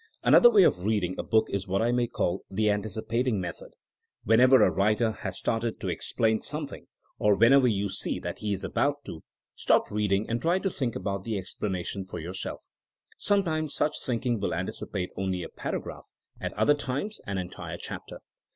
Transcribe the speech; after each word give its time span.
Another 0.23 0.49
way 0.49 0.63
of 0.63 0.83
reading 0.83 1.13
a 1.15 1.21
book 1.23 1.45
is 1.51 1.67
what 1.67 1.79
I 1.83 1.91
may 1.91 2.07
call 2.07 2.41
the 2.49 2.71
anticipating 2.71 3.39
method. 3.39 3.73
Whenever 4.23 4.63
a 4.63 4.71
writer 4.71 5.11
has 5.11 5.37
started 5.37 5.79
to 5.79 5.89
explain 5.89 6.41
something, 6.41 6.87
or 7.19 7.35
166 7.35 7.35
THINEINO 7.35 7.35
AS 7.35 7.35
A 7.35 7.37
SOIENOE 7.37 7.37
whenever 7.45 7.67
yon 7.67 7.89
see 7.91 8.19
that 8.19 8.39
he 8.39 8.53
is 8.53 8.63
about 8.63 9.05
to, 9.05 9.23
stop 9.53 9.91
read 9.91 10.11
ing 10.11 10.27
and 10.27 10.41
try 10.41 10.57
to 10.57 10.71
think 10.71 10.95
out 11.05 11.23
the 11.23 11.37
explanation 11.37 12.05
for 12.05 12.17
yourself. 12.17 12.63
Sometimes 13.19 13.75
such 13.75 14.01
thinking 14.03 14.39
will 14.39 14.53
antici 14.53 14.91
pate 14.91 15.11
only 15.15 15.43
a 15.43 15.49
paragraph, 15.49 16.07
at 16.39 16.53
other 16.53 16.73
times 16.73 17.21
an 17.27 17.37
entire 17.37 17.77
chapter. 17.79 18.21